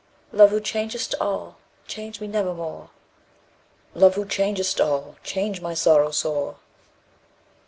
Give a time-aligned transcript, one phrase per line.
[0.31, 2.89] Love, who changest all, change me nevermore!
[3.93, 6.55] "Love, who changest all, change my sorrow sore!"